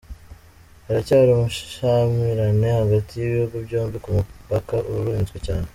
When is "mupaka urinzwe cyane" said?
4.15-5.67